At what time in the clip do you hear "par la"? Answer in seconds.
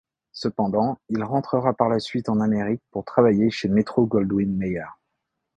1.75-1.99